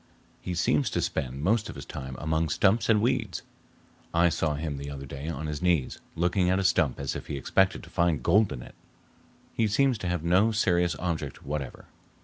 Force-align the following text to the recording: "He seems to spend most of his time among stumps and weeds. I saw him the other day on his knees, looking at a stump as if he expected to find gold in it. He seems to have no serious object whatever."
"He 0.41 0.55
seems 0.55 0.89
to 0.89 0.99
spend 1.01 1.43
most 1.43 1.69
of 1.69 1.75
his 1.75 1.85
time 1.85 2.15
among 2.17 2.49
stumps 2.49 2.89
and 2.89 3.03
weeds. 3.03 3.43
I 4.15 4.29
saw 4.29 4.55
him 4.55 4.77
the 4.77 4.89
other 4.89 5.05
day 5.05 5.29
on 5.29 5.45
his 5.45 5.61
knees, 5.61 5.99
looking 6.15 6.49
at 6.49 6.57
a 6.57 6.63
stump 6.63 6.99
as 6.99 7.15
if 7.15 7.27
he 7.27 7.37
expected 7.37 7.83
to 7.83 7.89
find 7.91 8.23
gold 8.23 8.51
in 8.51 8.63
it. 8.63 8.73
He 9.53 9.67
seems 9.67 9.99
to 9.99 10.07
have 10.07 10.23
no 10.23 10.51
serious 10.51 10.95
object 10.97 11.43
whatever." 11.45 11.85